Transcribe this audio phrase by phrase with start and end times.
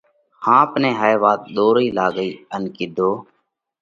[0.43, 3.11] ۿاپ نئہ هائي وات ۮورئي لاڳئِي ان ڪِيڌو: